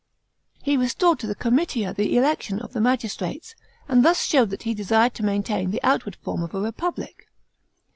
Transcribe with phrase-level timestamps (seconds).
[0.63, 3.53] He restored to the comitia the election of the magistrates,
[3.87, 7.27] and thus showed that he desired to maintain the outward form of a republic.